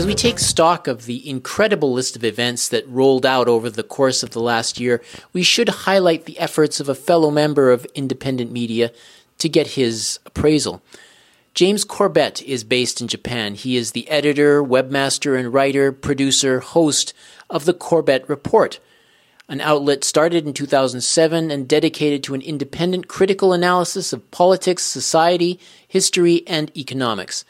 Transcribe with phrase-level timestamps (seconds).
[0.00, 3.82] As we take stock of the incredible list of events that rolled out over the
[3.82, 5.02] course of the last year,
[5.34, 8.92] we should highlight the efforts of a fellow member of independent media
[9.36, 10.80] to get his appraisal.
[11.52, 13.54] James Corbett is based in Japan.
[13.54, 17.12] He is the editor, webmaster, and writer, producer, host
[17.50, 18.80] of the Corbett Report,
[19.50, 25.60] an outlet started in 2007 and dedicated to an independent critical analysis of politics, society,
[25.86, 27.44] history, and economics.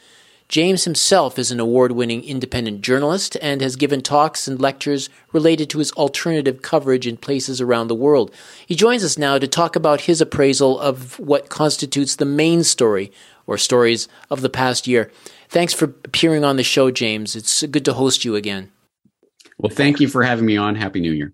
[0.51, 5.69] James himself is an award winning independent journalist and has given talks and lectures related
[5.69, 8.35] to his alternative coverage in places around the world.
[8.67, 13.13] He joins us now to talk about his appraisal of what constitutes the main story
[13.47, 15.09] or stories of the past year.
[15.47, 17.33] Thanks for appearing on the show, James.
[17.33, 18.73] It's good to host you again.
[19.57, 20.75] Well, thank you for having me on.
[20.75, 21.31] Happy New Year.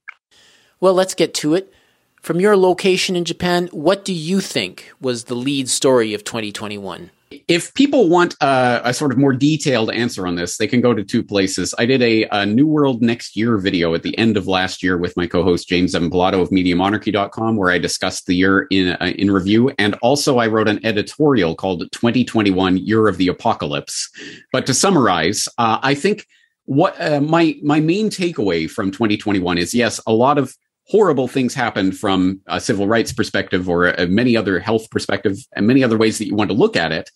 [0.80, 1.74] Well, let's get to it.
[2.22, 7.10] From your location in Japan, what do you think was the lead story of 2021?
[7.48, 10.94] If people want a, a, sort of more detailed answer on this, they can go
[10.94, 11.76] to two places.
[11.78, 14.98] I did a, a, New World Next Year video at the end of last year
[14.98, 19.14] with my co-host James Evan Pilato of MediaMonarchy.com, where I discussed the year in uh,
[19.18, 24.10] in review, and also I wrote an editorial called 2021 Year of the Apocalypse.
[24.54, 26.26] But to summarize, uh, I think
[26.64, 30.56] what uh, my my main takeaway from 2021 is yes, a lot of
[30.88, 35.68] horrible things happened from a civil rights perspective or a, many other health perspective and
[35.68, 37.10] many other ways that you want to look at it.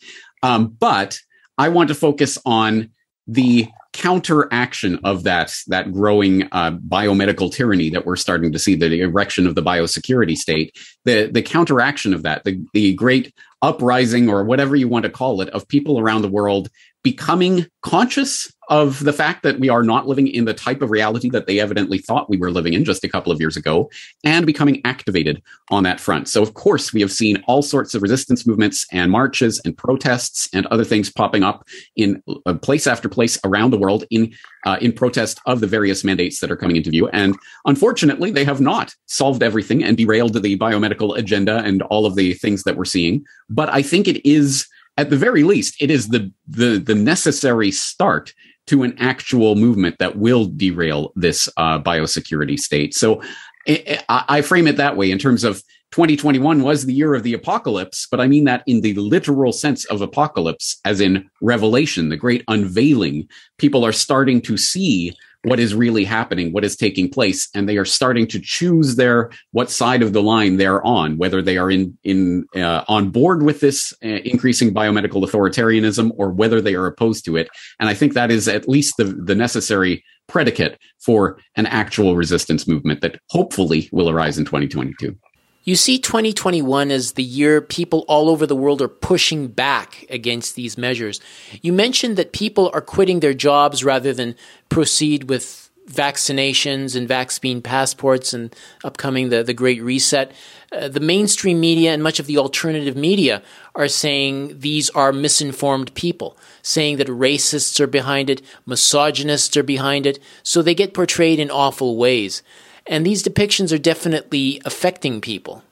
[0.44, 1.20] Um, but
[1.58, 2.90] I want to focus on
[3.28, 9.02] the counteraction of that that growing uh, biomedical tyranny that we're starting to see the
[9.02, 14.46] erection of the biosecurity state the the counteraction of that the the great uprising or
[14.46, 16.70] whatever you want to call it of people around the world
[17.04, 21.30] becoming conscious of the fact that we are not living in the type of reality
[21.30, 23.92] that they evidently thought we were living in just a couple of years ago
[24.24, 26.30] and becoming activated on that front.
[26.30, 30.48] So, of course, we have seen all sorts of resistance movements and marches and protests
[30.54, 34.34] and other things popping up in uh, place after place around the world in
[34.66, 37.10] uh, in protest of the various mandates that are coming into view.
[37.10, 37.36] And
[37.66, 42.36] unfortunately, they have not solved everything and derailed the biomedical agenda and all of the
[42.36, 43.26] things that we're seeing.
[43.50, 44.66] But I think it is
[44.98, 48.34] at the very least, it is the the the necessary start
[48.72, 52.96] to an actual movement that will derail this uh, biosecurity state.
[52.96, 53.22] So
[53.66, 55.62] it, I, I frame it that way in terms of
[55.92, 59.84] 2021 was the year of the apocalypse, but I mean that in the literal sense
[59.86, 63.28] of apocalypse, as in revelation, the great unveiling.
[63.58, 67.78] People are starting to see what is really happening, what is taking place, and they
[67.78, 71.72] are starting to choose their what side of the line they're on, whether they are
[71.72, 76.86] in in uh, on board with this uh, increasing biomedical authoritarianism or whether they are
[76.86, 77.50] opposed to it.
[77.80, 82.68] And I think that is at least the the necessary predicate for an actual resistance
[82.68, 85.16] movement that hopefully will arise in 2022.
[85.64, 90.56] You see 2021 as the year people all over the world are pushing back against
[90.56, 91.22] these measures.
[91.62, 94.36] You mentioned that people are quitting their jobs rather than
[94.70, 100.32] proceed with vaccinations and vaccine passports and upcoming the, the Great Reset.
[100.72, 103.44] Uh, the mainstream media and much of the alternative media
[103.76, 110.06] are saying these are misinformed people, saying that racists are behind it, misogynists are behind
[110.06, 112.42] it, so they get portrayed in awful ways.
[112.88, 115.64] And these depictions are definitely affecting people.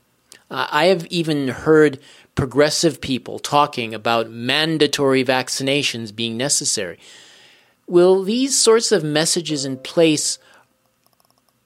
[0.49, 1.99] Uh, I have even heard
[2.35, 6.97] progressive people talking about mandatory vaccinations being necessary.
[7.87, 10.39] Will these sorts of messages in place,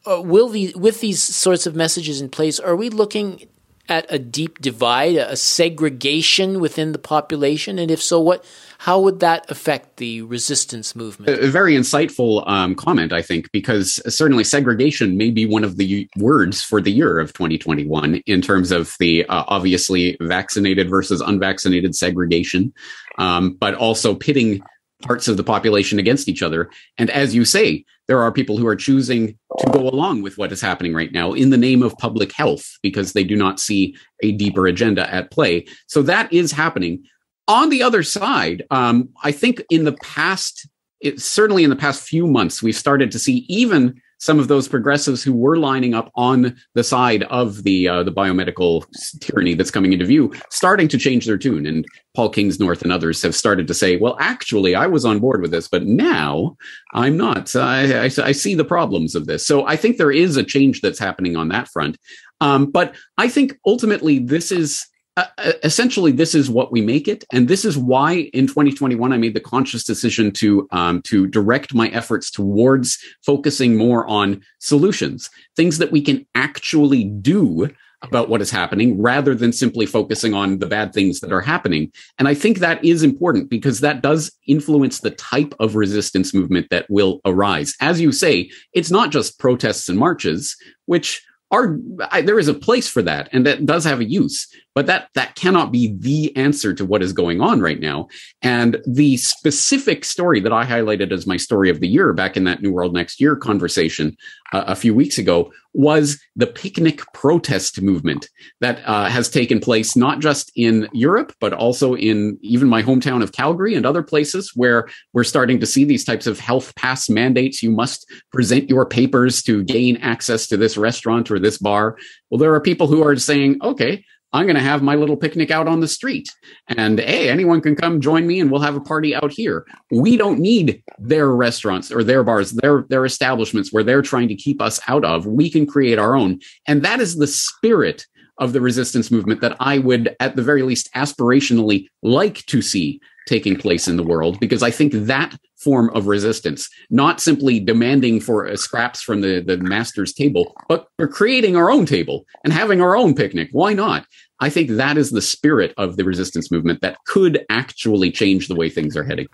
[0.10, 3.48] uh, will the, with these sorts of messages in place, are we looking
[3.90, 7.78] at a deep divide, a segregation within the population?
[7.80, 8.46] And if so, what
[8.80, 11.40] how would that affect the resistance movement?
[11.40, 16.08] A very insightful um, comment, I think, because certainly segregation may be one of the
[16.18, 21.96] words for the year of 2021 in terms of the uh, obviously vaccinated versus unvaccinated
[21.96, 22.74] segregation,
[23.18, 24.62] um, but also pitting
[25.02, 26.70] parts of the population against each other.
[26.98, 30.52] And as you say, there are people who are choosing to go along with what
[30.52, 33.96] is happening right now in the name of public health because they do not see
[34.22, 35.66] a deeper agenda at play.
[35.88, 37.04] So that is happening.
[37.48, 40.68] On the other side, um, I think in the past,
[41.02, 44.70] it, certainly in the past few months, we've started to see even some of those
[44.70, 48.86] progressives who were lining up on the side of the uh, the biomedical
[49.20, 51.66] tyranny that's coming into view, starting to change their tune.
[51.66, 51.86] And
[52.16, 55.52] Paul Kingsnorth and others have started to say, "Well, actually, I was on board with
[55.52, 56.56] this, but now
[56.94, 57.54] I'm not.
[57.54, 60.80] I, I, I see the problems of this." So I think there is a change
[60.80, 61.98] that's happening on that front.
[62.40, 64.86] Um, but I think ultimately this is
[65.16, 69.14] uh, uh, essentially this is what we make it and this is why in 2021
[69.14, 74.42] i made the conscious decision to um, to direct my efforts towards focusing more on
[74.60, 77.70] solutions things that we can actually do
[78.04, 81.92] about what is happening rather than simply focusing on the bad things that are happening.
[82.20, 86.68] And I think that is important because that does influence the type of resistance movement
[86.70, 87.76] that will arise.
[87.80, 90.56] As you say, it's not just protests and marches,
[90.86, 91.78] which are
[92.12, 95.10] I, there is a place for that and that does have a use but that
[95.14, 98.08] that cannot be the answer to what is going on right now.
[98.42, 102.44] And the specific story that i highlighted as my story of the year back in
[102.46, 104.18] that new world next year conversation
[104.52, 108.30] uh, a few weeks ago was the picnic protest movement
[108.62, 113.24] that uh, has taken place not just in europe but also in even my hometown
[113.24, 117.10] of calgary and other places where we're starting to see these types of health pass
[117.10, 117.64] mandates.
[117.64, 121.98] You must present your papers to gain access to this restaurant or this bar.
[122.30, 125.52] Well there are people who are saying okay I'm going to have my little picnic
[125.52, 126.28] out on the street.
[126.68, 129.66] And hey, anyone can come join me and we'll have a party out here.
[129.92, 134.36] We don't need their restaurants or their bars, their, their establishments where they're trying to
[134.36, 135.26] keep us out of.
[135.28, 136.40] We can create our own.
[136.68, 138.06] And that is the spirit
[138.40, 143.00] of the resistance movement that I would, at the very least, aspirationally like to see
[143.28, 148.20] taking place in the world, because I think that form of resistance, not simply demanding
[148.20, 152.54] for uh, scraps from the, the master's table, but for creating our own table and
[152.54, 153.50] having our own picnic.
[153.52, 154.06] Why not?
[154.40, 158.56] I think that is the spirit of the resistance movement that could actually change the
[158.56, 159.28] way things are heading.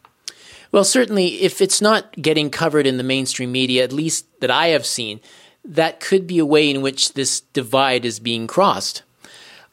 [0.72, 4.68] Well, certainly, if it's not getting covered in the mainstream media, at least that I
[4.68, 5.20] have seen,
[5.66, 9.04] that could be a way in which this divide is being crossed.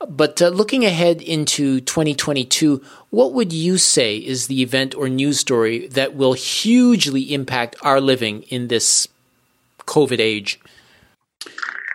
[0.09, 5.41] But uh, looking ahead into 2022, what would you say is the event or news
[5.41, 9.09] story that will hugely impact our living in this
[9.81, 10.61] COVID age?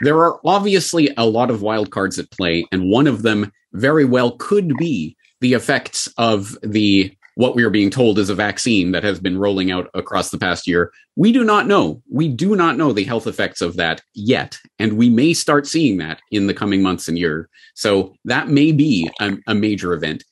[0.02, 4.06] There are obviously a lot of wild cards at play, and one of them very
[4.06, 8.92] well could be the effects of the what we are being told is a vaccine
[8.92, 10.94] that has been rolling out across the past year.
[11.16, 12.04] We do not know.
[12.08, 14.60] We do not know the health effects of that yet.
[14.78, 17.50] And we may start seeing that in the coming months and year.
[17.74, 20.24] So that may be a, a major event.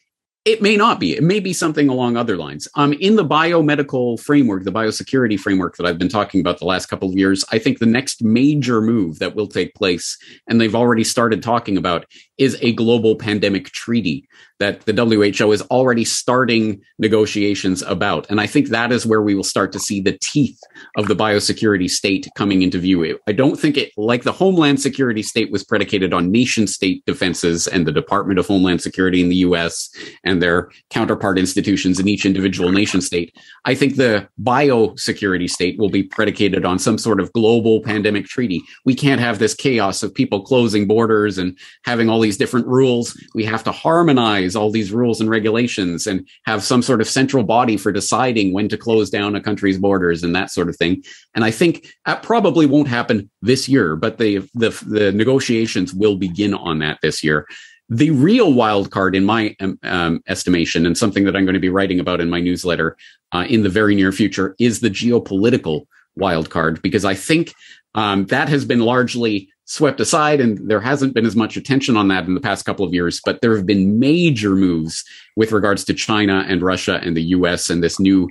[0.45, 1.15] It may not be.
[1.15, 2.67] It may be something along other lines.
[2.75, 6.85] Um, in the biomedical framework, the biosecurity framework that I've been talking about the last
[6.85, 10.75] couple of years, I think the next major move that will take place, and they've
[10.75, 12.05] already started talking about,
[12.37, 14.25] is a global pandemic treaty
[14.59, 18.29] that the WHO is already starting negotiations about.
[18.29, 20.59] And I think that is where we will start to see the teeth
[20.97, 23.19] of the biosecurity state coming into view.
[23.27, 27.67] I don't think it, like the Homeland Security state was predicated on nation state defenses
[27.67, 29.89] and the Department of Homeland Security in the US
[30.29, 33.35] and their counterpart institutions in each individual nation state.
[33.65, 38.61] I think the biosecurity state will be predicated on some sort of global pandemic treaty.
[38.85, 43.19] We can't have this chaos of people closing borders and having all these different rules.
[43.33, 47.43] We have to harmonize all these rules and regulations and have some sort of central
[47.43, 51.03] body for deciding when to close down a country's borders and that sort of thing.
[51.33, 56.17] And I think that probably won't happen this year, but the the, the negotiations will
[56.17, 57.47] begin on that this year.
[57.89, 61.59] The real wild card, in my um, um, estimation, and something that I'm going to
[61.59, 62.95] be writing about in my newsletter
[63.31, 67.53] uh, in the very near future, is the geopolitical wild card, because I think
[67.95, 72.07] um, that has been largely swept aside and there hasn't been as much attention on
[72.07, 75.85] that in the past couple of years but there have been major moves with regards
[75.85, 78.27] to China and Russia and the US and this new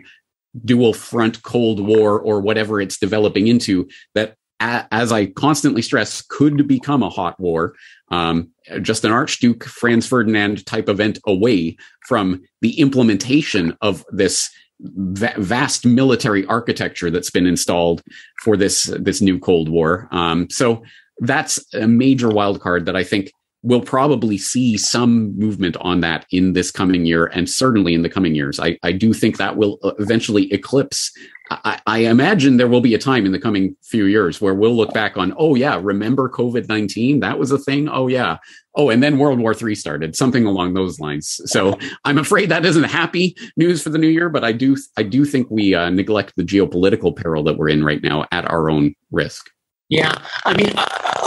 [0.64, 6.66] dual front cold war or whatever it's developing into that as I constantly stress could
[6.66, 7.75] become a hot war
[8.10, 8.50] um,
[8.82, 11.76] just an archduke Franz Ferdinand type event away
[12.06, 14.50] from the implementation of this
[14.81, 18.02] vast military architecture that's been installed
[18.42, 20.09] for this this new Cold War.
[20.12, 20.83] Um, so
[21.21, 26.27] that's a major wild card that I think we'll probably see some movement on that
[26.31, 28.61] in this coming year and certainly in the coming years.
[28.61, 31.11] I, I do think that will uh, eventually eclipse.
[31.50, 34.77] I, I imagine there will be a time in the coming few years where we'll
[34.77, 37.21] look back on, oh, yeah, remember COVID 19?
[37.21, 37.88] That was a thing.
[37.88, 38.37] Oh, yeah.
[38.77, 41.41] Oh, and then World War III started, something along those lines.
[41.47, 45.03] So I'm afraid that isn't happy news for the new year, but I do, I
[45.03, 48.71] do think we uh, neglect the geopolitical peril that we're in right now at our
[48.71, 49.50] own risk.
[49.88, 51.17] Yeah, I mean, uh,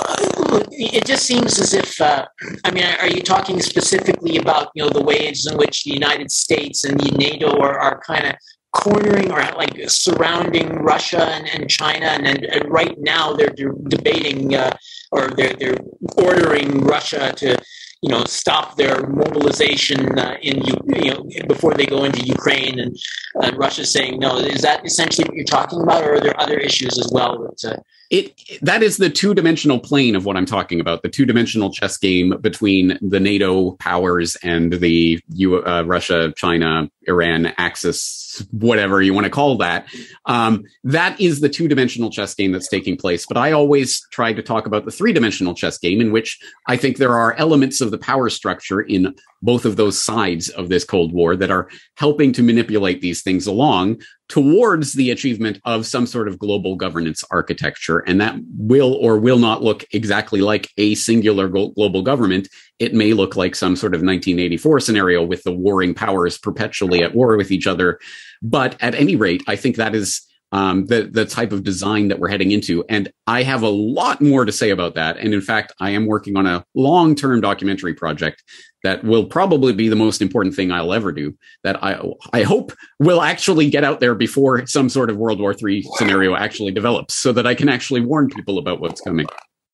[0.72, 2.00] it just seems as if.
[2.00, 2.26] Uh,
[2.64, 6.32] I mean, are you talking specifically about you know the ways in which the United
[6.32, 8.36] States and the NATO are, are kind of
[8.74, 13.54] cornering or like surrounding Russia and, and China, and, and, right now they're
[13.88, 14.76] debating uh,
[15.12, 15.78] or they're they're
[16.18, 17.58] ordering Russia to
[18.02, 22.98] you know stop their mobilization uh, in you know before they go into Ukraine and
[23.42, 24.38] uh, Russia saying no.
[24.38, 27.38] Is that essentially what you're talking about, or are there other issues as well?
[27.40, 27.82] That, uh,
[28.12, 31.02] it that is the two dimensional plane of what I'm talking about.
[31.02, 35.20] The two dimensional chess game between the NATO powers and the
[35.66, 39.88] uh, Russia, China, Iran axis, whatever you want to call that.
[40.26, 43.26] Um, that is the two dimensional chess game that's taking place.
[43.26, 46.38] But I always try to talk about the three dimensional chess game in which
[46.68, 50.68] I think there are elements of the power structure in both of those sides of
[50.68, 54.02] this Cold War that are helping to manipulate these things along
[54.32, 58.00] towards the achievement of some sort of global governance architecture.
[58.00, 62.48] And that will or will not look exactly like a singular global government.
[62.80, 67.14] It may look like some sort of 1984 scenario with the warring powers perpetually at
[67.14, 68.00] war with each other.
[68.42, 72.20] But at any rate, I think that is um, the the type of design that
[72.20, 72.84] we're heading into.
[72.90, 75.18] And I have a lot more to say about that.
[75.18, 78.44] And in fact, I am working on a long term documentary project
[78.84, 81.36] that will probably be the most important thing I'll ever do.
[81.64, 82.02] That I
[82.34, 86.36] I hope will actually get out there before some sort of World War III scenario
[86.36, 89.28] actually develops, so that I can actually warn people about what's coming.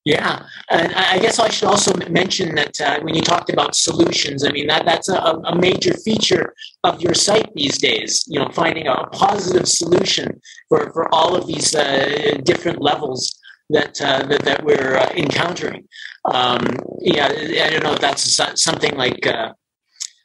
[0.07, 4.45] Yeah, and I guess I should also mention that uh, when you talked about solutions,
[4.45, 5.19] I mean that that's a,
[5.51, 6.53] a, major feature
[6.85, 8.23] of your site these days.
[8.25, 13.37] You know, finding a positive solution for for all of these uh, different levels
[13.69, 15.83] that uh, that, that, we're uh, encountering.
[16.23, 16.63] Um,
[17.01, 17.27] yeah,
[17.65, 19.51] I don't know if that's something like uh,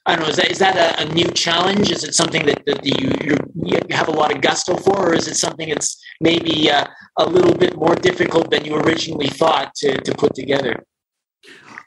[0.04, 0.30] I don't know.
[0.30, 1.90] Is that is that a, a, new challenge?
[1.92, 5.28] Is it something that, that you you have a lot of gusto for, or is
[5.28, 6.86] it something that's maybe uh,
[7.18, 10.84] a little bit more difficult than you originally thought to, to put together?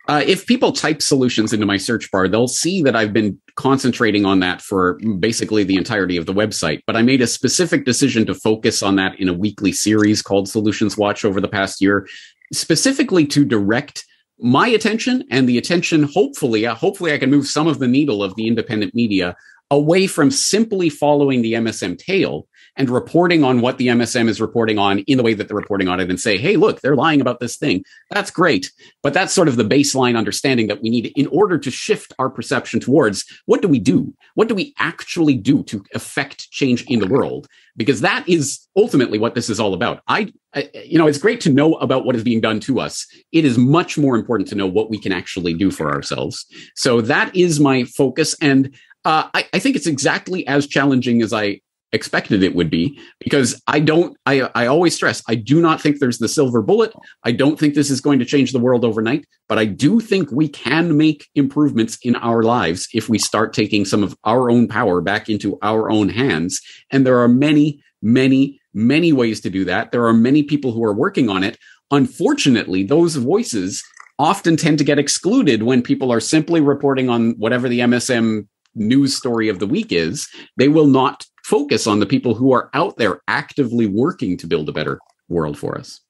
[0.08, 4.24] Uh, if people type solutions into my search bar, they'll see that I've been concentrating
[4.24, 6.82] on that for basically the entirety of the website.
[6.86, 10.48] But I made a specific decision to focus on that in a weekly series called
[10.48, 12.08] Solutions Watch over the past year,
[12.54, 14.06] specifically to direct
[14.40, 18.24] my attention and the attention, hopefully, uh, hopefully I can move some of the needle
[18.24, 19.36] of the independent media
[19.76, 24.78] away from simply following the MSM tail and reporting on what the MSM is reporting
[24.78, 27.22] on in the way that they're reporting on it and say, hey, look, they're lying
[27.22, 27.84] about this thing.
[28.10, 28.72] That's great.
[29.02, 32.30] But that's sort of the baseline understanding that we need in order to shift our
[32.30, 34.14] perception towards what do we do?
[34.34, 37.48] What do we actually do to affect change in the world?
[37.78, 40.02] Because that is ultimately what this is all about.
[40.08, 43.06] I, I you know, it's great to know about what is being done to us.
[43.32, 46.46] It is much more important to know what we can actually do for ourselves.
[46.76, 48.36] So that is my focus.
[48.42, 51.62] And uh, I, I, think it's exactly as challenging as I
[51.94, 56.00] expected it would be because I don't, I, I always stress, I do not think
[56.00, 56.94] there's the silver bullet.
[57.24, 60.32] I don't think this is going to change the world overnight, but I do think
[60.32, 64.68] we can make improvements in our lives if we start taking some of our own
[64.68, 66.60] power back into our own hands.
[66.92, 69.92] And there are many, many, many ways to do that.
[69.92, 71.58] There are many people who are working on it.
[71.92, 73.84] Unfortunately, those voices
[74.18, 79.16] often tend to get excluded when people are simply reporting on whatever the MSM news
[79.16, 80.28] story of the week is.
[80.58, 84.70] They will not focus on the people who are out there actively working to build
[84.70, 86.02] a better world for us.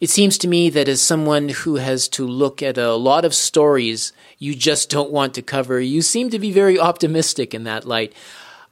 [0.00, 3.34] It seems to me that as someone who has to look at a lot of
[3.34, 7.86] stories you just don't want to cover, you seem to be very optimistic in that
[7.86, 8.12] light.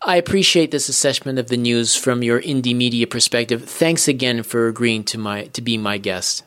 [0.03, 3.65] I appreciate this assessment of the news from your indie media perspective.
[3.65, 6.43] Thanks again for agreeing to my to be my guest.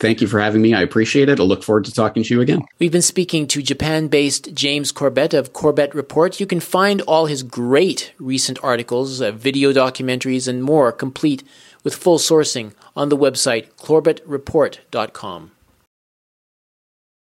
[0.00, 0.74] Thank you for having me.
[0.74, 1.40] I appreciate it.
[1.40, 2.62] I look forward to talking to you again.
[2.78, 6.38] We've been speaking to Japan based James Corbett of Corbett Report.
[6.38, 11.42] You can find all his great recent articles, uh, video documentaries, and more complete
[11.82, 15.52] with full sourcing on the website corbettreport.com.